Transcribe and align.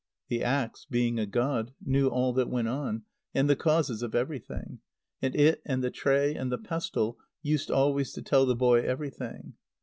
The 0.29 0.43
axe, 0.43 0.87
being 0.89 1.19
a 1.19 1.27
god, 1.27 1.75
knew 1.79 2.07
all 2.07 2.33
that 2.33 2.49
went 2.49 2.67
on 2.67 3.03
and 3.35 3.47
the 3.47 3.55
causes 3.55 4.01
of 4.01 4.15
everything; 4.15 4.79
and 5.21 5.35
it 5.35 5.61
and 5.63 5.83
the 5.83 5.91
tray 5.91 6.33
and 6.33 6.51
the 6.51 6.57
pestle 6.57 7.19
used 7.43 7.69
always 7.69 8.11
to 8.13 8.23
tell 8.23 8.47
the 8.47 8.55
boy 8.55 8.81
everything. 8.81 9.53